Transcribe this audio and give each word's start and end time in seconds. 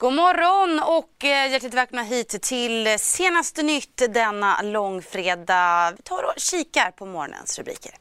God 0.00 0.14
morgon 0.14 0.80
och 0.80 1.24
eh, 1.24 1.50
hjärtligt 1.50 1.74
välkomna 1.74 2.02
hit 2.02 2.42
till 2.42 2.98
senaste 2.98 3.62
nytt 3.62 4.02
denna 4.14 4.62
långfredag. 4.62 5.92
Vi 5.96 6.02
tar 6.02 6.22
och 6.22 6.34
kikar 6.36 6.90
på 6.90 7.06
morgonens 7.06 7.58
rubriker. 7.58 7.94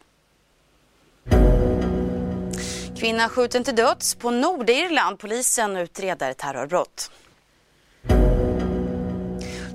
Kvinna 3.00 3.30
skjuten 3.30 3.64
till 3.64 3.76
döds 3.76 4.16
på 4.16 4.32
Nordirland. 4.32 5.20
Polisen 5.20 5.78
utreder 5.78 6.34
terrorbrott. 6.34 7.12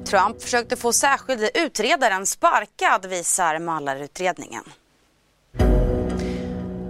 Trump 0.07 0.43
försökte 0.43 0.77
få 0.77 0.93
särskilde 0.93 1.59
utredaren 1.59 2.27
sparkad, 2.27 3.07
visar 3.07 3.59
Mallarutredningen. 3.59 4.65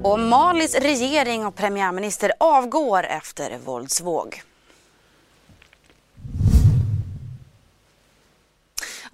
Och 0.03 0.19
Malis 0.19 0.75
regering 0.75 1.47
och 1.47 1.55
premiärminister 1.55 2.33
avgår 2.39 3.05
efter 3.05 3.59
våldsvåg. 3.59 4.43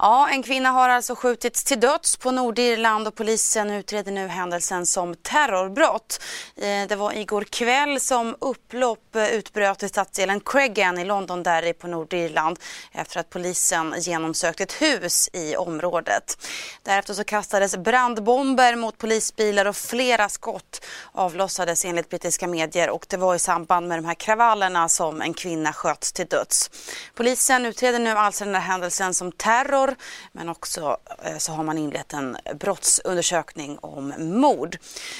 Ja, 0.01 0.29
en 0.29 0.43
kvinna 0.43 0.69
har 0.69 0.89
alltså 0.89 1.15
skjutits 1.15 1.63
till 1.63 1.79
döds 1.79 2.17
på 2.17 2.31
Nordirland 2.31 3.07
och 3.07 3.15
polisen 3.15 3.71
utreder 3.71 4.11
nu 4.11 4.27
händelsen 4.27 4.85
som 4.85 5.15
terrorbrott. 5.15 6.21
Eh, 6.55 6.87
det 6.87 6.95
var 6.95 7.13
igår 7.13 7.41
kväll 7.41 7.99
som 7.99 8.35
upplopp 8.39 9.15
eh, 9.15 9.27
utbröt 9.27 9.83
i 9.83 9.89
stadsdelen 9.89 10.39
Craigan 10.39 10.97
i 10.97 11.05
Londonderry 11.05 11.73
på 11.73 11.87
Nordirland 11.87 12.59
efter 12.91 13.19
att 13.19 13.29
polisen 13.29 13.95
genomsökt 13.97 14.61
ett 14.61 14.81
hus 14.81 15.29
i 15.33 15.55
området. 15.55 16.47
Därefter 16.83 17.13
så 17.13 17.23
kastades 17.23 17.77
brandbomber 17.77 18.75
mot 18.75 18.97
polisbilar 18.97 19.65
och 19.65 19.75
flera 19.75 20.29
skott 20.29 20.85
avlossades 21.11 21.85
enligt 21.85 22.09
brittiska 22.09 22.47
medier 22.47 22.89
och 22.89 23.05
det 23.09 23.17
var 23.17 23.35
i 23.35 23.39
samband 23.39 23.87
med 23.87 23.97
de 23.97 24.05
här 24.05 24.15
kravallerna 24.15 24.89
som 24.89 25.21
en 25.21 25.33
kvinna 25.33 25.73
sköts 25.73 26.13
till 26.13 26.27
döds. 26.27 26.69
Polisen 27.15 27.65
utreder 27.65 27.99
nu 27.99 28.11
alltså 28.11 28.45
den 28.45 28.55
här 28.55 28.61
händelsen 28.61 29.13
som 29.13 29.31
terror 29.31 29.88
år. 29.89 29.95
Men 30.31 30.49
också 30.49 30.97
eh, 31.23 31.37
så 31.37 31.51
har 31.51 31.63
man 31.63 31.77
inlett 31.77 32.13
en 32.13 32.37
brottsundersökning 32.55 33.77
om 33.81 34.13
mord. 34.17 34.77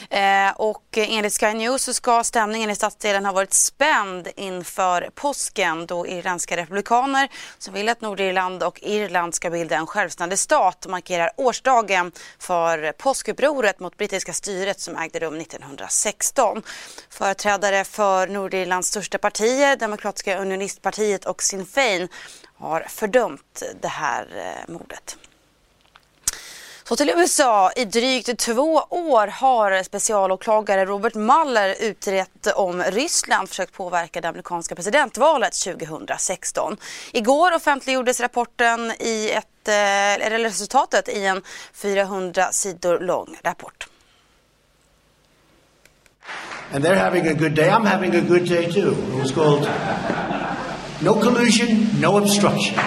Eh, 0.10 0.52
och 0.56 0.84
enligt 0.98 1.40
Sky 1.40 1.54
News 1.54 1.84
så 1.84 1.94
ska 1.94 2.24
stämningen 2.24 2.70
i 2.70 2.76
stadsdelen 2.76 3.26
ha 3.26 3.34
varit 3.34 3.54
spänd 3.54 4.28
inför 4.36 5.10
påsken 5.16 5.86
då 5.86 6.08
irländska 6.08 6.58
republikaner 6.58 7.30
som 7.58 7.74
vill 7.74 7.90
att 7.90 8.02
Nordirland 8.02 8.64
och 8.64 8.80
Irland 8.82 9.36
ska 9.36 9.50
bilda 9.50 9.76
en 9.76 9.88
självständig 9.88 10.40
stat 10.40 10.86
markerar 10.90 11.32
årsdagen 11.38 12.12
för 12.40 12.92
påskupproret 12.92 13.80
mot 13.80 13.98
brittiska 13.98 14.34
styret 14.34 14.80
som 14.80 14.96
ägde 14.96 15.20
rum 15.20 15.36
1916. 15.36 16.64
Företrädare 17.10 17.84
för 17.84 18.28
Nordirlands 18.28 18.88
största 18.88 19.18
partier, 19.18 19.76
Demokratiska 19.76 20.40
unionistpartiet 20.40 21.26
och 21.26 21.44
Sinn 21.44 21.66
Fein 21.66 22.08
har 22.60 22.86
fördömt 22.90 23.64
det 23.82 23.88
här 23.88 24.28
eh, 24.36 24.74
mordet. 24.74 25.18
Så 26.90 26.96
till 26.96 27.10
USA. 27.10 27.72
I 27.76 27.86
drygt 27.86 28.38
två 28.38 28.84
år 28.90 29.28
har 29.28 29.84
specialåklagare 29.84 30.86
Robert 30.86 31.16
Mueller 31.16 31.76
utrett 31.80 32.48
om 32.56 32.84
Ryssland 32.84 33.50
försökt 33.50 33.74
påverka 33.74 34.22
det 34.22 34.30
amerikanska 34.30 34.76
presidentvalet 34.76 35.54
2016. 35.54 36.78
Igår 37.14 37.56
offentliggjordes 37.56 38.20
rapporten 38.20 38.92
i 39.00 39.32
ett, 39.32 39.68
eh, 39.68 40.26
eller 40.26 40.40
resultatet 40.40 41.10
i 41.10 41.26
en 41.26 41.42
400 41.74 42.52
sidor 42.52 43.00
lång 43.00 43.38
rapport. 43.44 43.88
And 46.74 46.86
they're 46.86 47.04
having 47.04 47.28
a 47.28 47.34
good 47.34 47.56
day. 47.56 47.70
I'm 47.70 47.86
having 47.86 48.16
a 48.16 48.22
good 48.28 48.50
day 48.50 48.72
too. 48.72 48.92
It 48.92 49.22
was 49.22 49.32
called 49.32 49.70
No 51.04 51.14
collusion, 51.14 51.88
no 52.02 52.08
obstruction. 52.08 52.80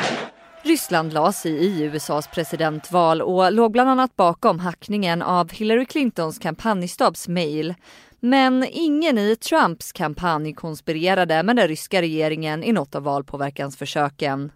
Ryssland 0.62 1.12
la 1.12 1.32
sig 1.32 1.52
i 1.52 1.82
USAs 1.82 2.26
presidentval 2.26 3.22
och 3.22 3.52
låg 3.52 3.72
bland 3.72 3.90
annat 3.90 4.16
bakom 4.16 4.58
hackningen 4.58 5.22
av 5.22 5.52
Hillary 5.52 5.86
Clintons 5.86 6.38
kampanjstabs 6.38 7.28
mejl. 7.28 7.74
Men 8.20 8.66
ingen 8.70 9.18
i 9.18 9.36
Trumps 9.36 9.92
kampanj 9.92 10.54
konspirerade 10.54 11.42
med 11.42 11.56
den 11.56 11.68
ryska 11.68 12.02
regeringen 12.02 12.64
i 12.64 12.72
något 12.72 12.94
av 12.94 13.02
valpåverkansförsöken. 13.02 14.52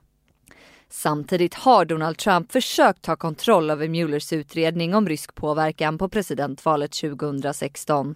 Samtidigt 0.88 1.54
har 1.54 1.84
Donald 1.84 2.18
Trump 2.18 2.52
försökt 2.52 3.02
ta 3.02 3.16
kontroll 3.16 3.70
över 3.70 3.88
Muellers 3.88 4.32
utredning 4.32 4.94
om 4.94 5.08
rysk 5.08 5.34
påverkan 5.34 5.98
på 5.98 6.08
presidentvalet 6.08 6.92
2016. 6.92 8.14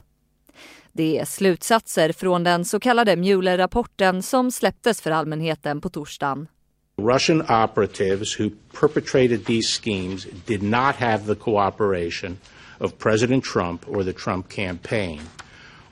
Det 0.93 1.19
är 1.19 1.25
slutsatser 1.25 2.13
från 2.13 2.45
den 2.45 2.65
så 2.65 2.81
kallade 2.81 3.17
Mueller-rapporten 3.17 4.23
som 4.23 4.51
släpptes 4.51 5.01
för 5.01 5.11
allmänheten 5.11 5.81
på 5.81 5.89
torsdagen. 5.89 6.49
Russian 6.99 7.41
operatives 7.43 8.41
who 8.41 8.51
perpetrated 8.81 9.45
these 9.45 9.81
schemes 9.81 10.27
did 10.47 10.63
not 10.63 10.95
have 10.95 11.27
the 11.27 11.35
cooperation 11.35 12.39
of 12.79 12.99
President 12.99 13.45
Trump 13.45 13.89
or 13.89 14.03
the 14.03 14.13
Trump 14.13 14.49
campaign 14.49 15.21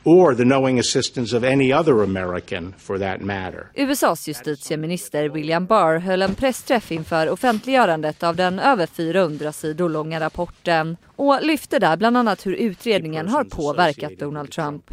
or 0.04 0.34
the 0.34 0.44
knowing 0.44 0.78
assistance 0.78 1.32
of 1.32 1.44
any 1.44 1.72
other 1.72 2.02
American 2.02 2.74
for 2.78 2.98
that 2.98 3.20
matter. 3.20 3.70
USAs 3.74 4.28
justitieminister 4.28 5.28
William 5.28 5.66
Barr 5.66 5.98
höll 5.98 6.22
en 6.22 6.34
pressträff 6.34 6.92
inför 6.92 7.28
offentliggörandet 7.28 8.22
av 8.22 8.36
den 8.36 8.58
över 8.58 8.86
400 8.86 9.52
sidor 9.52 9.88
långa 9.88 10.20
rapporten 10.20 10.96
och 11.16 11.42
lyfte 11.42 11.78
där 11.78 11.96
bland 11.96 12.16
annat 12.16 12.46
hur 12.46 12.52
utredningen 12.52 13.28
har 13.28 13.44
påverkat 13.44 14.18
Donald 14.18 14.50
Trump. 14.50 14.90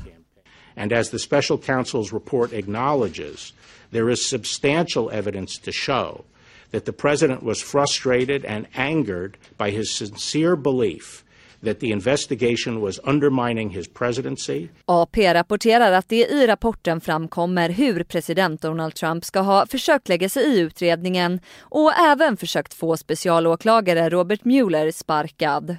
And 0.77 0.93
as 0.93 1.09
the 1.09 1.19
special 1.19 1.57
counsel's 1.57 2.13
report 2.13 2.53
acknowledges, 2.53 3.53
there 3.91 4.11
is 4.11 4.29
substantial 4.29 5.09
evidence 5.11 5.61
to 5.61 5.71
show 5.71 6.25
that 6.71 6.85
the 6.85 6.91
president 6.91 7.43
was 7.43 7.63
frustrated 7.63 8.45
and 8.45 8.65
angered 8.73 9.37
by 9.57 9.71
his 9.71 9.91
sincere 9.91 10.55
belief 10.55 11.24
that 11.65 11.79
the 11.79 11.87
investigation 11.87 12.81
was 12.81 12.99
undermining 12.99 13.69
his 13.69 13.87
presidency. 13.93 14.67
AP 14.85 15.33
rapporterar 15.33 15.91
att 15.91 16.09
det 16.09 16.25
i 16.25 16.47
rapporten 16.47 17.01
framkommer 17.01 17.69
hur 17.69 18.03
president 18.03 18.61
Donald 18.61 18.95
Trump 18.95 19.25
ska 19.25 19.39
ha 19.39 19.65
försökt 19.65 20.09
lägga 20.09 20.29
sig 20.29 20.43
i 20.43 20.59
utredningen 20.59 21.39
och 21.59 21.93
även 21.93 22.37
försökt 22.37 22.73
få 22.73 22.97
specialåklagare 22.97 24.09
Robert 24.09 24.45
Mueller 24.45 24.91
sparkad. 24.91 25.75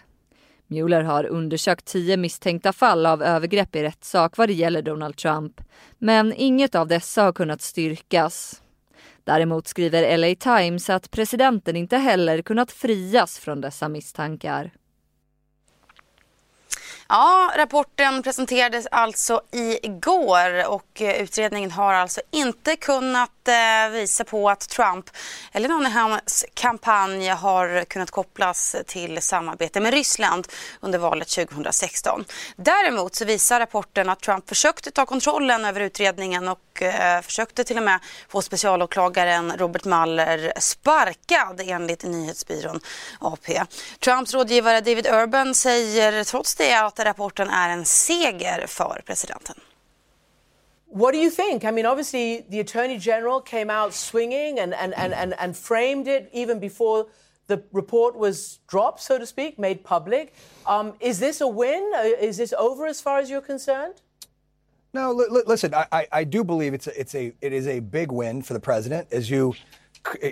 Mueller 0.67 1.03
har 1.03 1.25
undersökt 1.25 1.85
tio 1.85 2.17
misstänkta 2.17 2.73
fall 2.73 3.07
av 3.07 3.23
övergrepp 3.23 3.77
i 3.77 3.83
rättssak 3.83 4.37
vad 4.37 4.49
det 4.49 4.53
gäller 4.53 4.83
Donald 4.83 5.17
Trump, 5.17 5.61
men 5.99 6.33
inget 6.37 6.75
av 6.75 6.89
dessa 6.89 7.23
har 7.23 7.33
kunnat 7.33 7.63
styrkas. 7.63 8.63
Däremot 9.25 9.67
skriver 9.67 10.19
LA 10.19 10.35
Times 10.35 10.91
att 10.91 11.11
presidenten 11.11 11.77
inte 11.77 11.97
heller 11.97 12.43
kunnat 12.43 12.73
frias 12.73 13.39
från 13.39 13.61
dessa 13.61 13.89
misstankar. 13.89 14.71
Ja, 17.09 17.53
rapporten 17.57 18.23
presenterades 18.23 18.87
alltså 18.91 19.41
igår 19.83 20.69
och 20.69 21.03
eh, 21.03 21.23
utredningen 21.23 21.71
har 21.71 21.95
alltså 21.95 22.21
inte 22.31 22.77
kunnat 22.77 23.31
eh, 23.49 23.91
visa 23.93 24.25
på 24.25 24.51
att 24.51 24.69
Trump 24.69 25.11
eller 25.53 25.69
någon 25.69 25.87
i 25.87 25.91
hans 25.91 26.45
kampanj 26.55 27.29
har 27.29 27.85
kunnat 27.85 28.11
kopplas 28.11 28.77
till 28.87 29.23
samarbete 29.23 29.81
med 29.81 29.95
Ryssland 29.95 30.49
under 30.81 30.99
valet 30.99 31.29
2016. 31.29 32.25
Däremot 32.57 33.15
så 33.15 33.25
visar 33.25 33.61
rapporten 33.61 34.09
att 34.09 34.21
Trump 34.21 34.49
försökte 34.49 34.91
ta 34.91 35.07
kontrollen 35.07 35.65
över 35.65 35.81
utredningen 35.81 36.49
och 36.49 36.83
eh, 36.83 37.21
försökte 37.23 37.65
till 37.65 37.77
och 37.77 37.83
med 37.83 38.01
få 38.29 38.43
specialåklagaren 38.43 39.53
Robert 39.57 39.85
Mueller 39.85 40.53
sparkad 40.59 41.61
enligt 41.65 42.05
nyhetsbyrån 42.05 42.81
AP. 43.21 43.63
Trumps 44.01 44.35
rådgivare 44.35 44.81
David 44.81 45.07
Urban 45.07 45.55
säger 45.55 46.25
trots 46.25 46.55
det 46.55 46.75
att 46.75 46.99
rapporten 46.99 47.51
är 47.51 47.69
en 47.69 47.85
seger 47.85 48.67
för 48.67 49.03
presidenten. 49.07 49.57
What 50.97 51.13
do 51.13 51.19
you 51.19 51.29
think? 51.29 51.67
I 51.67 51.73
mean, 51.73 51.85
obviously, 51.85 52.47
the 52.49 52.59
Attorney 52.59 52.97
General 52.97 53.43
came 53.43 53.69
out 53.69 53.93
swinging 53.93 54.59
and, 54.59 54.73
and, 54.73 54.95
and, 54.95 55.13
and, 55.13 55.35
and 55.39 55.55
framed 55.55 56.09
it 56.09 56.31
even 56.33 56.59
before 56.59 57.09
the 57.49 57.63
report 57.71 58.17
was 58.17 58.61
dropped, 58.67 59.03
so 59.03 59.19
to 59.19 59.27
speak, 59.27 59.59
made 59.59 59.85
public. 59.85 60.33
Um, 60.65 60.95
is 61.01 61.19
this 61.19 61.43
a 61.43 61.47
win? 61.47 61.93
Uh, 61.95 62.05
is 62.19 62.39
this 62.39 62.55
over 62.55 62.87
as 62.87 63.03
far 63.03 63.19
as 63.19 63.29
you're 63.29 63.43
concerned? 63.43 64.01
No, 64.95 65.13
li- 65.13 65.43
listen. 65.45 65.75
I, 65.75 65.87
I, 65.93 66.07
I 66.13 66.25
do 66.25 66.43
believe 66.43 66.73
it's 66.73 66.87
a, 66.87 66.99
it's 66.99 67.15
a 67.15 67.31
it 67.43 67.53
is 67.53 67.67
a 67.67 67.81
big 67.81 68.11
win 68.11 68.41
for 68.41 68.55
the 68.55 68.61
president, 68.61 69.09
as 69.13 69.29
you 69.29 69.55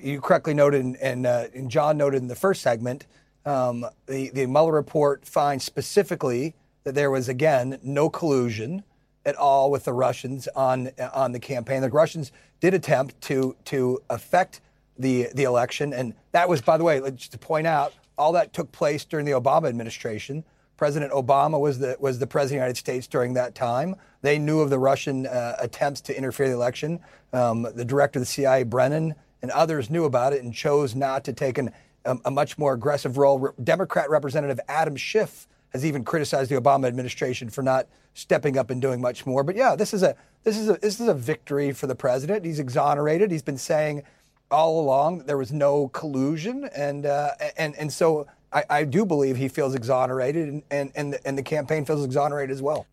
you 0.03 0.19
correctly 0.23 0.55
noted, 0.55 0.83
and, 0.83 0.97
and, 0.97 1.27
uh, 1.27 1.49
and 1.55 1.71
John 1.71 1.99
noted 1.99 2.23
in 2.23 2.29
the 2.29 2.35
first 2.35 2.63
segment. 2.63 3.05
Um, 3.45 3.85
the 4.07 4.31
the 4.31 4.47
Mueller 4.47 4.73
report 4.73 5.27
finds 5.27 5.63
specifically 5.63 6.55
that 6.85 6.95
there 6.95 7.11
was 7.11 7.29
again 7.29 7.79
no 7.83 8.09
collusion 8.09 8.83
at 9.27 9.37
all 9.37 9.71
with 9.71 9.85
the 9.85 9.93
Russians 9.93 10.49
on 10.49 10.91
on 11.13 11.33
the 11.33 11.41
campaign. 11.41 11.81
The 11.81 11.91
Russians 11.91 12.33
did 12.61 12.75
attempt 12.75 13.21
to 13.23 13.57
to 13.67 14.03
affect 14.11 14.61
the 14.99 15.29
the 15.35 15.45
election, 15.45 15.93
and 15.93 16.15
that 16.33 16.49
was, 16.49 16.61
by 16.61 16.77
the 16.77 16.85
way, 16.85 17.01
just 17.13 17.33
to 17.33 17.39
point 17.39 17.67
out, 17.67 17.93
all 18.17 18.33
that 18.33 18.53
took 18.53 18.71
place 18.73 19.05
during 19.05 19.27
the 19.27 19.33
Obama 19.33 19.69
administration. 19.69 20.45
President 20.77 21.13
Obama 21.13 21.59
was 21.61 21.79
the 21.79 21.97
was 22.01 22.19
the 22.19 22.27
president 22.27 22.57
of 22.57 22.61
the 22.61 22.67
United 22.67 22.77
States 22.77 23.07
during 23.07 23.35
that 23.35 23.55
time. 23.55 23.95
They 24.23 24.39
knew 24.39 24.61
of 24.61 24.71
the 24.71 24.79
Russian 24.79 25.27
uh, 25.27 25.57
attempts 25.61 26.01
to 26.03 26.17
interfere 26.17 26.47
in 26.47 26.53
the 26.53 26.59
election. 26.59 27.01
Um, 27.33 27.67
the 27.75 27.85
director 27.85 28.19
of 28.19 28.23
the 28.23 28.27
CIA, 28.27 28.65
Brennan, 28.65 29.15
and 29.43 29.51
others 29.51 29.91
knew 29.91 30.05
about 30.05 30.33
it 30.33 30.43
and 30.43 30.53
chose 30.53 30.95
not 30.95 31.25
to 31.25 31.33
take 31.33 31.59
an, 31.59 31.71
a, 32.05 32.17
a 32.25 32.31
much 32.31 32.59
more 32.59 32.73
aggressive 32.73 33.19
role. 33.19 33.53
Democrat 33.63 34.11
Representative 34.11 34.59
Adam 34.69 34.97
Schiff 34.97 35.47
has 35.75 35.85
even 35.85 36.05
criticized 36.05 36.51
the 36.51 36.61
Obama 36.61 36.87
administration 36.87 37.51
for 37.51 37.63
not 37.63 37.89
stepping 38.15 38.57
up 38.57 38.71
and 38.71 38.81
doing 38.81 39.01
much 39.01 39.27
more. 39.27 39.43
But 39.43 39.57
yeah, 39.57 39.75
this 39.75 39.93
is 39.93 40.03
a 40.03 40.15
this 40.45 40.57
is 40.57 40.69
a 40.69 40.75
this 40.75 41.01
is 41.01 41.09
a 41.09 41.15
victory 41.15 41.73
for 41.73 41.89
the 41.89 41.97
president. 41.97 42.45
He's 42.45 42.61
exonerated. 42.61 43.31
He's 43.31 43.43
been 43.43 43.59
saying 43.59 44.05
all 44.51 44.81
along 44.81 45.19
that 45.19 45.27
there 45.27 45.37
was 45.37 45.53
no 45.53 45.89
collusion, 45.89 46.71
and 46.77 47.05
uh, 47.05 47.33
and 47.59 47.75
and 47.77 47.93
so 47.93 48.27
I, 48.53 48.65
I, 48.71 48.85
do 48.85 49.05
believe 49.05 49.37
he 49.37 49.49
feels 49.49 49.75
exonerated, 49.75 50.49
and 50.49 50.63
and 50.71 50.93
and 50.95 51.13
the, 51.13 51.27
and 51.27 51.37
the 51.37 51.43
campaign 51.43 51.85
feels 51.85 52.05
exonerated 52.05 52.53
as 52.53 52.63
well. 52.63 52.87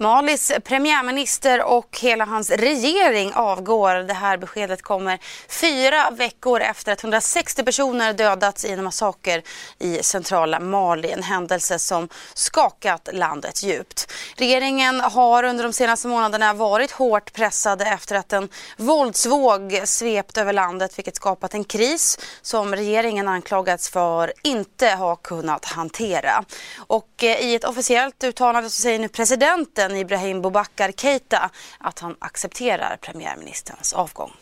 Malis 0.00 0.52
premiärminister 0.64 1.62
och 1.62 1.98
hela 2.00 2.24
hans 2.24 2.50
regering 2.50 3.32
avgår. 3.34 3.94
Det 3.94 4.14
här 4.14 4.36
beskedet 4.36 4.82
kommer 4.82 5.18
fyra 5.48 6.10
veckor 6.10 6.60
efter 6.60 6.92
att 6.92 7.02
160 7.02 7.62
personer 7.64 8.12
dödats 8.12 8.64
i 8.64 8.70
en 8.72 8.84
massaker 8.84 9.42
i 9.78 10.02
centrala 10.02 10.60
Mali. 10.60 11.10
En 11.10 11.22
händelse 11.22 11.78
som 11.78 12.08
skakat 12.34 13.08
landet 13.12 13.62
djupt. 13.62 14.12
Regeringen 14.36 15.00
har 15.00 15.42
under 15.42 15.64
de 15.64 15.72
senaste 15.72 16.08
månaderna 16.08 16.54
varit 16.54 16.90
hårt 16.90 17.32
pressade 17.32 17.84
efter 17.84 18.16
att 18.16 18.32
en 18.32 18.48
våldsvåg 18.76 19.80
svept 19.84 20.38
över 20.38 20.52
landet 20.52 20.98
vilket 20.98 21.16
skapat 21.16 21.54
en 21.54 21.64
kris 21.64 22.18
som 22.42 22.74
regeringen 22.74 23.28
anklagats 23.28 23.90
för 23.90 24.32
inte 24.42 24.88
ha 24.88 25.16
kunnat 25.16 25.64
hantera. 25.64 26.44
Och 26.76 27.24
eh, 27.24 27.40
i 27.40 27.54
ett 27.54 27.64
officiellt 27.64 28.24
uttalande 28.24 28.70
så 28.70 28.82
säger 28.82 28.98
nu 28.98 29.08
presidenten 29.08 29.87
presidenten 29.88 29.96
Ibrahim 29.96 30.42
Boubacar 30.42 30.92
Keita 30.92 31.50
att 31.78 31.98
han 31.98 32.16
accepterar 32.18 32.96
premiärministerns 33.00 33.92
avgång. 33.92 34.32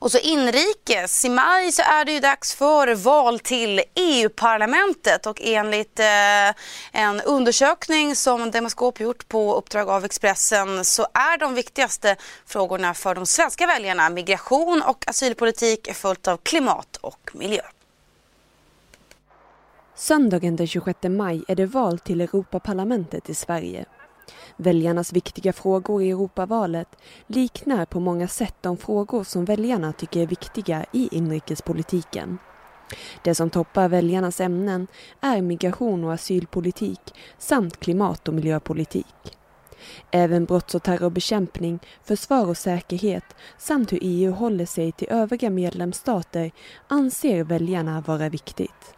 Och 0.00 0.12
så 0.12 0.18
inrikes. 0.18 1.24
I 1.24 1.28
maj 1.28 1.72
så 1.72 1.82
är 1.82 2.04
det 2.04 2.12
ju 2.12 2.20
dags 2.20 2.54
för 2.54 2.94
val 2.94 3.38
till 3.38 3.82
EU-parlamentet 3.94 5.26
och 5.26 5.40
enligt 5.42 6.00
eh, 6.00 6.48
en 6.92 7.20
undersökning 7.20 8.16
som 8.16 8.50
Demoskop 8.50 9.00
gjort 9.00 9.28
på 9.28 9.54
uppdrag 9.54 9.88
av 9.88 10.04
Expressen 10.04 10.84
så 10.84 11.06
är 11.14 11.38
de 11.38 11.54
viktigaste 11.54 12.16
frågorna 12.46 12.94
för 12.94 13.14
de 13.14 13.26
svenska 13.26 13.66
väljarna 13.66 14.10
migration 14.10 14.82
och 14.82 15.04
asylpolitik 15.08 15.94
följt 15.94 16.28
av 16.28 16.36
klimat 16.36 16.96
och 17.00 17.30
miljö. 17.32 17.62
Söndagen 19.98 20.56
den 20.56 20.66
26 20.66 20.98
maj 21.02 21.44
är 21.48 21.56
det 21.56 21.66
val 21.66 21.98
till 21.98 22.20
Europaparlamentet 22.20 23.30
i 23.30 23.34
Sverige. 23.34 23.84
Väljarnas 24.56 25.12
viktiga 25.12 25.52
frågor 25.52 26.02
i 26.02 26.10
Europavalet 26.10 26.88
liknar 27.26 27.86
på 27.86 28.00
många 28.00 28.28
sätt 28.28 28.54
de 28.60 28.76
frågor 28.76 29.24
som 29.24 29.44
väljarna 29.44 29.92
tycker 29.92 30.20
är 30.20 30.26
viktiga 30.26 30.84
i 30.92 31.08
inrikespolitiken. 31.12 32.38
Det 33.24 33.34
som 33.34 33.50
toppar 33.50 33.88
väljarnas 33.88 34.40
ämnen 34.40 34.86
är 35.20 35.42
migration 35.42 36.04
och 36.04 36.12
asylpolitik 36.12 37.14
samt 37.38 37.80
klimat 37.80 38.28
och 38.28 38.34
miljöpolitik. 38.34 39.36
Även 40.10 40.44
brotts 40.44 40.74
och 40.74 40.82
terrorbekämpning, 40.82 41.78
försvar 42.04 42.46
och 42.46 42.56
säkerhet 42.56 43.24
samt 43.58 43.92
hur 43.92 43.98
EU 44.02 44.32
håller 44.32 44.66
sig 44.66 44.92
till 44.92 45.08
övriga 45.10 45.50
medlemsstater 45.50 46.50
anser 46.88 47.44
väljarna 47.44 48.00
vara 48.00 48.28
viktigt. 48.28 48.97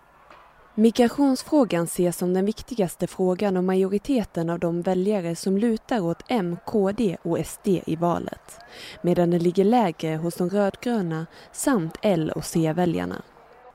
Migrationsfrågan 0.81 1.85
ses 1.85 2.17
som 2.17 2.35
den 2.35 2.47
viktigaste 2.47 3.07
frågan 3.07 3.57
och 3.57 3.65
majoriteten 3.65 4.51
av 4.51 4.59
de 4.59 4.83
väljare 4.83 5.37
som 5.37 5.59
lutar 5.59 6.01
åt 6.01 6.23
M, 6.29 6.57
KD 6.67 7.17
och 7.23 7.47
SD 7.47 7.69
i 7.87 7.97
valet, 7.97 8.59
medan 9.03 9.31
den 9.31 9.43
ligger 9.43 9.65
lägre 9.65 10.17
hos 10.17 10.35
de 10.35 10.51
rödgröna 10.51 11.27
samt 11.53 11.97
L 12.03 12.33
och 12.35 12.45
C-väljarna. 12.45 13.23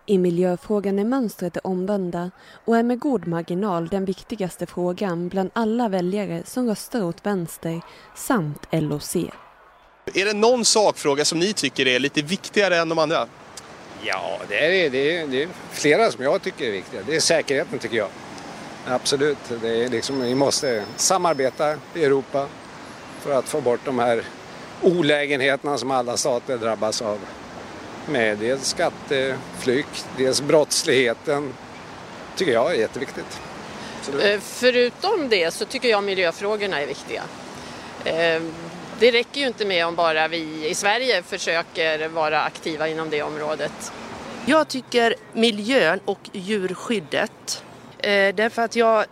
I 0.05 0.17
miljöfrågan 0.17 0.99
är 0.99 1.05
mönstret 1.05 1.53
det 1.53 1.59
omvända 1.63 2.31
och 2.65 2.77
är 2.77 2.83
med 2.83 2.99
god 2.99 3.27
marginal 3.27 3.87
den 3.87 4.05
viktigaste 4.05 4.65
frågan 4.65 5.29
bland 5.29 5.49
alla 5.53 5.89
väljare 5.89 6.43
som 6.45 6.67
röstar 6.67 7.03
åt 7.03 7.25
vänster 7.25 7.81
samt 8.15 8.67
L 8.71 8.91
och 8.91 9.03
C. 9.03 9.31
Är 10.13 10.25
det 10.25 10.33
någon 10.33 10.65
sakfråga 10.65 11.25
som 11.25 11.39
ni 11.39 11.53
tycker 11.53 11.87
är 11.87 11.99
lite 11.99 12.21
viktigare 12.21 12.77
än 12.77 12.89
de 12.89 12.99
andra? 12.99 13.27
Ja, 14.07 14.39
det 14.47 14.85
är, 14.85 14.89
det, 14.89 15.17
är, 15.17 15.27
det 15.27 15.43
är 15.43 15.49
flera 15.71 16.11
som 16.11 16.23
jag 16.23 16.41
tycker 16.41 16.67
är 16.67 16.71
viktiga. 16.71 17.01
Det 17.07 17.15
är 17.15 17.19
säkerheten 17.19 17.79
tycker 17.79 17.97
jag. 17.97 18.09
Absolut. 18.87 19.37
Det 19.61 19.83
är 19.83 19.89
liksom, 19.89 20.21
vi 20.21 20.35
måste 20.35 20.83
samarbeta 20.95 21.77
i 21.93 22.03
Europa 22.03 22.47
för 23.21 23.39
att 23.39 23.49
få 23.49 23.61
bort 23.61 23.79
de 23.85 23.99
här 23.99 24.23
olägenheterna 24.81 25.77
som 25.77 25.91
alla 25.91 26.17
stater 26.17 26.57
drabbas 26.57 27.01
av. 27.01 27.19
Med 28.09 28.37
dels 28.37 28.67
skatteflykt, 28.67 30.07
dels 30.17 30.41
brottsligheten. 30.41 31.53
tycker 32.35 32.53
jag 32.53 32.71
är 32.71 32.79
jätteviktigt. 32.79 33.39
Eh, 34.21 34.39
förutom 34.39 35.29
det 35.29 35.53
så 35.53 35.65
tycker 35.65 35.89
jag 35.89 36.03
miljöfrågorna 36.03 36.81
är 36.81 36.87
viktiga. 36.87 37.23
Det 38.99 39.11
räcker 39.11 39.41
ju 39.41 39.47
inte 39.47 39.65
med 39.65 39.85
om 39.85 39.95
bara 39.95 40.27
vi 40.27 40.67
i 40.69 40.75
Sverige 40.75 41.23
försöker 41.23 42.07
vara 42.07 42.41
aktiva 42.41 42.87
inom 42.87 43.09
det 43.09 43.23
området. 43.23 43.91
Jag 44.45 44.67
tycker 44.67 45.15
miljön 45.33 45.99
och 46.05 46.19
djurskyddet. 46.31 47.63
Eh, 47.97 48.35
därför 48.35 48.61
att 48.61 48.75
jag 48.75 49.05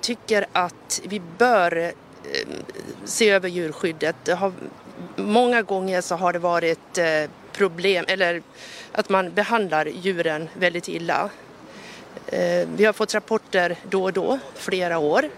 tycker 0.00 0.46
att 0.52 1.00
vi 1.04 1.20
bör 1.38 1.76
eh, 1.76 1.92
se 3.04 3.30
över 3.30 3.48
djurskyddet. 3.48 4.16
Många 5.16 5.62
gånger 5.62 6.00
så 6.00 6.14
har 6.14 6.32
det 6.32 6.38
varit 6.38 6.98
eh, 6.98 7.30
problem, 7.52 8.04
eller 8.08 8.42
att 8.92 9.08
man 9.08 9.34
behandlar 9.34 9.86
djuren 9.86 10.48
väldigt 10.54 10.88
illa. 10.88 11.30
Vi 12.76 12.84
har 12.84 12.92
fått 12.92 13.14
rapporter 13.14 13.76
då 13.90 14.04
och 14.04 14.12
då, 14.12 14.38
flera 14.54 14.98
år, 14.98 15.30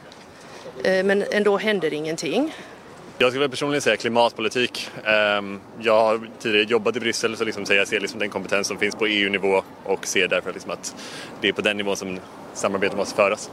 men 0.82 1.24
ändå 1.30 1.58
händer 1.58 1.92
ingenting. 1.92 2.54
Jag 3.22 3.30
skulle 3.32 3.48
personligen 3.48 3.82
säga 3.82 3.96
klimatpolitik. 3.96 4.90
Ehm, 5.04 5.60
jag 5.80 6.00
har 6.00 6.20
tidigare 6.38 6.66
jobbat 6.66 6.96
i 6.96 7.00
Bryssel 7.00 7.36
så 7.36 7.44
liksom 7.44 7.64
jag 7.68 7.88
ser 7.88 8.00
liksom 8.00 8.18
den 8.18 8.30
kompetens 8.30 8.66
som 8.66 8.78
finns 8.78 8.94
på 8.94 9.06
EU-nivå 9.06 9.62
och 9.84 10.06
ser 10.06 10.28
därför 10.28 10.52
liksom 10.52 10.70
att 10.70 10.94
det 11.40 11.48
är 11.48 11.52
på 11.52 11.60
den 11.60 11.76
nivån 11.76 11.96
som 11.96 12.18
samarbetet 12.54 12.96
måste 12.96 13.14
föras. 13.14 13.50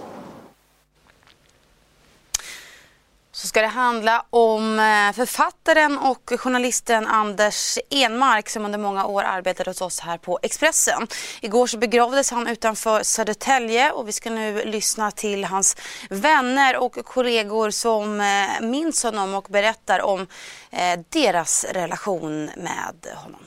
Så 3.38 3.48
ska 3.48 3.62
det 3.62 3.68
handla 3.68 4.26
om 4.30 4.80
eh, 4.80 5.16
författaren 5.16 5.98
och 5.98 6.34
journalisten 6.38 7.08
Anders 7.08 7.78
Enmark 7.90 8.50
som 8.50 8.66
under 8.66 8.80
många 8.80 9.06
år 9.06 9.24
arbetade 9.24 9.70
hos 9.70 9.82
oss 9.82 10.00
här 10.00 10.18
på 10.18 10.40
Expressen. 10.42 11.08
Igår 11.42 11.68
så 11.68 11.78
begravdes 11.78 12.32
han 12.32 12.48
utanför 12.48 13.04
Södertälje 13.04 13.92
och 13.92 14.08
vi 14.08 14.12
ska 14.12 14.30
nu 14.30 14.66
lyssna 14.66 15.12
till 15.12 15.46
hans 15.46 15.78
vänner 16.10 16.78
och 16.78 17.06
kollegor 17.06 17.70
som 17.70 18.22
eh, 18.22 18.62
minns 18.62 19.04
honom 19.04 19.34
och 19.34 19.48
berättar 19.50 20.02
om 20.02 20.28
eh, 20.72 21.00
deras 21.10 21.66
relation 21.74 22.46
med 22.46 23.16
honom. 23.16 23.42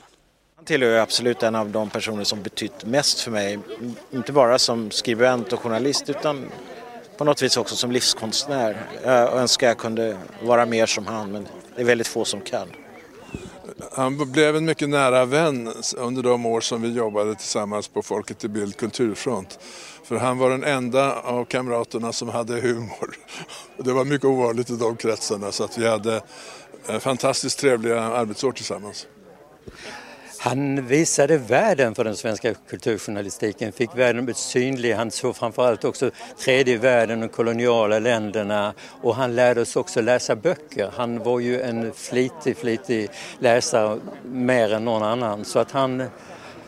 Han 0.55 0.65
tillhör 0.65 0.99
absolut 0.99 1.43
en 1.43 1.55
av 1.55 1.69
de 1.69 1.89
personer 1.89 2.23
som 2.23 2.41
betytt 2.41 2.85
mest 2.85 3.19
för 3.19 3.31
mig, 3.31 3.59
inte 4.11 4.31
bara 4.31 4.59
som 4.59 4.91
skribent 4.91 5.53
och 5.53 5.59
journalist 5.59 6.09
utan 6.09 6.51
på 7.21 7.25
något 7.25 7.41
vis 7.41 7.57
också 7.57 7.75
som 7.75 7.91
livskonstnär. 7.91 8.87
Jag 9.03 9.33
önskar 9.33 9.67
jag 9.67 9.77
kunde 9.77 10.17
vara 10.43 10.65
mer 10.65 10.85
som 10.85 11.07
han 11.07 11.31
men 11.31 11.47
det 11.75 11.81
är 11.81 11.85
väldigt 11.85 12.07
få 12.07 12.25
som 12.25 12.41
kan. 12.41 12.67
Han 13.91 14.31
blev 14.31 14.55
en 14.55 14.65
mycket 14.65 14.89
nära 14.89 15.25
vän 15.25 15.73
under 15.97 16.23
de 16.23 16.45
år 16.45 16.61
som 16.61 16.81
vi 16.81 16.93
jobbade 16.93 17.35
tillsammans 17.35 17.87
på 17.87 18.01
Folket 18.01 18.43
i 18.43 18.47
Bild 18.47 18.77
kulturfront. 18.77 19.59
För 20.03 20.15
han 20.15 20.37
var 20.37 20.49
den 20.49 20.63
enda 20.63 21.21
av 21.21 21.45
kamraterna 21.45 22.13
som 22.13 22.29
hade 22.29 22.61
humor. 22.61 23.15
Det 23.77 23.93
var 23.93 24.05
mycket 24.05 24.25
ovanligt 24.25 24.69
i 24.69 24.75
de 24.75 24.95
kretsarna 24.95 25.51
så 25.51 25.63
att 25.63 25.77
vi 25.77 25.87
hade 25.87 26.21
eh, 26.87 26.99
fantastiskt 26.99 27.59
trevliga 27.59 28.01
arbetsår 28.01 28.51
tillsammans. 28.51 29.07
Han 30.43 30.87
visade 30.87 31.37
världen 31.37 31.95
för 31.95 32.03
den 32.03 32.15
svenska 32.15 32.53
kulturjournalistiken, 32.53 33.71
fick 33.71 33.89
världen 33.95 34.33
synlig. 34.33 34.93
Han 34.93 35.11
såg 35.11 35.35
framförallt 35.35 35.83
också 35.83 36.11
tredje 36.39 36.77
världen 36.77 37.23
och 37.23 37.31
koloniala 37.31 37.99
länderna 37.99 38.73
och 39.01 39.15
han 39.15 39.35
lärde 39.35 39.61
oss 39.61 39.75
också 39.75 40.01
läsa 40.01 40.35
böcker. 40.35 40.91
Han 40.95 41.23
var 41.23 41.39
ju 41.39 41.61
en 41.61 41.93
flitig, 41.93 42.57
flitig 42.57 43.09
läsare 43.39 43.99
mer 44.23 44.73
än 44.73 44.85
någon 44.85 45.03
annan 45.03 45.45
så 45.45 45.59
att 45.59 45.71
han 45.71 46.03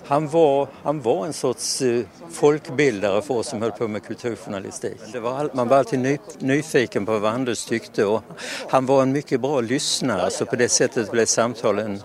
han 0.06 0.28
var, 0.28 0.68
han 0.84 1.02
var 1.02 1.26
en 1.26 1.34
sorts 1.34 1.82
eh, 1.82 2.02
folkbildare 2.32 3.22
för 3.22 3.34
oss 3.34 3.48
som 3.48 3.62
höll 3.62 3.72
på 3.72 3.88
med 3.88 4.04
kulturjournalistik. 4.04 4.98
Det 5.12 5.20
var, 5.20 5.50
man 5.54 5.68
var 5.68 5.78
alltid 5.78 6.00
ny, 6.00 6.18
nyfiken 6.40 7.06
på 7.06 7.20
vad 7.20 7.34
Anders 7.34 7.66
tyckte 7.66 8.06
och 8.06 8.24
han 8.70 8.86
var 8.86 9.02
en 9.02 9.12
mycket 9.12 9.42
bra 9.42 9.62
lyssnare 9.62 10.32
så 10.32 10.46
på 10.46 10.56
det 10.56 10.70
sättet 10.70 11.12
blev 11.12 11.26
samtalen 11.26 12.00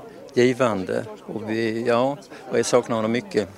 givande. 0.45 1.05
Och 1.27 1.51
vi, 1.51 1.85
ja, 1.87 2.17
och 2.51 2.59
jag 2.59 2.67
saknar 2.67 2.97
honom 2.97 3.13
mycket. 3.13 3.49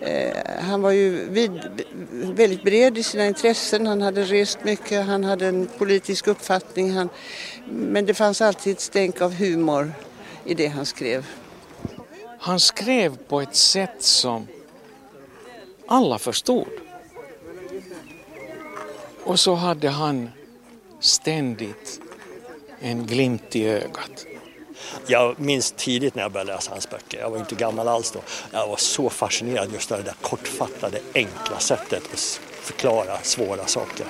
Eh, 0.00 0.36
han 0.60 0.82
var 0.82 0.90
ju 0.90 1.28
vid, 1.28 1.60
väldigt 2.10 2.62
bred 2.62 2.98
i 2.98 3.02
sina 3.02 3.26
intressen, 3.26 3.86
han 3.86 4.02
hade 4.02 4.24
rest 4.24 4.58
mycket, 4.64 5.06
han 5.06 5.24
hade 5.24 5.46
en 5.46 5.68
politisk 5.78 6.26
uppfattning. 6.26 6.92
Han, 6.92 7.08
men 7.68 8.06
det 8.06 8.14
fanns 8.14 8.40
alltid 8.40 8.72
ett 8.72 8.80
stänk 8.80 9.20
av 9.20 9.34
humor 9.34 9.92
i 10.44 10.54
det 10.54 10.66
han 10.66 10.86
skrev. 10.86 11.26
Han 12.38 12.60
skrev 12.60 13.16
på 13.16 13.40
ett 13.40 13.54
sätt 13.56 14.02
som 14.02 14.46
alla 15.86 16.18
förstod. 16.18 16.68
Och 19.24 19.40
så 19.40 19.54
hade 19.54 19.88
han 19.88 20.30
ständigt 21.00 22.00
en 22.80 23.06
glimt 23.06 23.56
i 23.56 23.68
ögat. 23.68 24.26
Jag 25.06 25.40
minns 25.40 25.74
tidigt 25.76 26.14
när 26.14 26.22
jag 26.22 26.32
började 26.32 26.52
läsa 26.52 26.70
hans 26.70 26.90
böcker, 26.90 27.20
jag 27.20 27.30
var 27.30 27.38
inte 27.38 27.54
gammal 27.54 27.88
alls 27.88 28.10
då, 28.10 28.20
jag 28.52 28.68
var 28.68 28.76
så 28.76 29.10
fascinerad 29.10 29.72
just 29.72 29.92
av 29.92 29.98
det 29.98 30.04
där 30.04 30.14
kortfattade, 30.22 30.98
enkla 31.14 31.58
sättet 31.58 32.02
att 32.12 32.40
förklara 32.62 33.18
svåra 33.22 33.66
saker. 33.66 34.06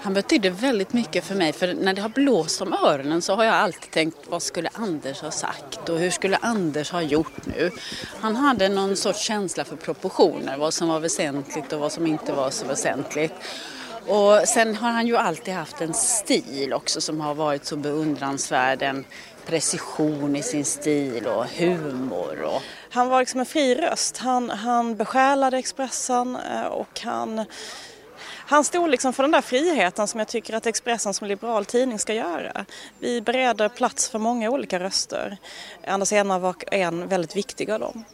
Han 0.00 0.14
betydde 0.14 0.50
väldigt 0.50 0.92
mycket 0.92 1.24
för 1.24 1.34
mig 1.34 1.52
för 1.52 1.74
när 1.74 1.94
det 1.94 2.02
har 2.02 2.08
blåst 2.08 2.60
om 2.60 2.72
öronen 2.72 3.22
så 3.22 3.34
har 3.34 3.44
jag 3.44 3.54
alltid 3.54 3.90
tänkt 3.90 4.16
vad 4.28 4.42
skulle 4.42 4.68
Anders 4.72 5.20
ha 5.20 5.30
sagt 5.30 5.88
och 5.88 5.98
hur 5.98 6.10
skulle 6.10 6.36
Anders 6.36 6.90
ha 6.90 7.02
gjort 7.02 7.46
nu? 7.46 7.70
Han 8.20 8.36
hade 8.36 8.68
någon 8.68 8.96
sorts 8.96 9.20
känsla 9.20 9.64
för 9.64 9.76
proportioner, 9.76 10.56
vad 10.56 10.74
som 10.74 10.88
var 10.88 11.00
väsentligt 11.00 11.72
och 11.72 11.80
vad 11.80 11.92
som 11.92 12.06
inte 12.06 12.32
var 12.32 12.50
så 12.50 12.66
väsentligt. 12.66 13.32
Och 14.06 14.48
sen 14.48 14.74
har 14.74 14.90
han 14.90 15.06
ju 15.06 15.16
alltid 15.16 15.54
haft 15.54 15.80
en 15.80 15.94
stil 15.94 16.72
också 16.72 17.00
som 17.00 17.20
har 17.20 17.34
varit 17.34 17.64
så 17.64 17.76
beundransvärd. 17.76 18.82
En 18.82 19.04
precision 19.48 20.36
i 20.36 20.42
sin 20.42 20.64
stil 20.64 21.26
och 21.26 21.46
humor. 21.46 22.42
Och... 22.42 22.62
Han 22.90 23.08
var 23.08 23.20
liksom 23.20 23.40
en 23.40 23.46
fri 23.46 23.74
röst. 23.74 24.16
Han, 24.16 24.50
han 24.50 24.96
besjälade 24.96 25.58
Expressen 25.58 26.36
eh, 26.36 26.66
och 26.66 27.00
han 27.00 27.44
han 28.50 28.64
stod 28.64 28.90
liksom 28.90 29.12
för 29.12 29.22
den 29.22 29.32
där 29.32 29.40
friheten 29.40 30.08
som 30.08 30.20
jag 30.20 30.28
tycker 30.28 30.54
att 30.54 30.66
Expressen 30.66 31.14
som 31.14 31.28
liberal 31.28 31.64
tidning 31.64 31.98
ska 31.98 32.14
göra. 32.14 32.64
Vi 32.98 33.20
bereder 33.20 33.68
plats 33.68 34.08
för 34.08 34.18
många 34.18 34.50
olika 34.50 34.80
röster. 34.80 35.36
Anders 35.86 36.12
Enmark 36.12 36.42
var 36.42 36.54
en 36.70 37.08
väldigt 37.08 37.36
viktig 37.36 37.70
av 37.70 37.80
dem. 37.80 38.04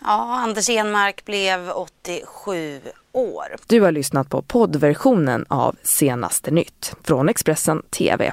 Ja, 0.00 0.40
Anders 0.40 0.68
Enmark 0.68 1.24
blev 1.24 1.70
87 1.70 2.80
år. 3.12 3.56
Du 3.66 3.80
har 3.80 3.92
lyssnat 3.92 4.28
på 4.28 4.42
poddversionen 4.42 5.46
av 5.48 5.76
Senaste 5.82 6.50
nytt 6.50 6.94
från 7.02 7.28
Expressen 7.28 7.82
TV. 7.82 8.32